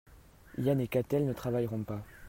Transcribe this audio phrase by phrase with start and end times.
[0.57, 2.03] Yann et Katell ne travailleront pas.